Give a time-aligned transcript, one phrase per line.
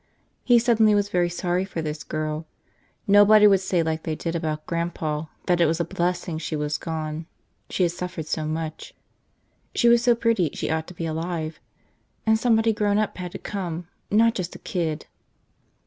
[0.43, 2.47] He suddenly was very sorry for this girl.
[3.05, 6.79] Nobody would say like they did about Grandpa that it was a blessing she was
[6.79, 7.27] gone,
[7.69, 8.95] she had suffered so much.
[9.75, 11.59] She was so pretty she ought to be alive.
[12.25, 15.05] And somebody grown up had to come, not just a kid.